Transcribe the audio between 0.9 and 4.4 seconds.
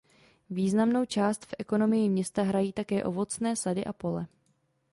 část v ekonomii města hrají také ovocné sady a pole.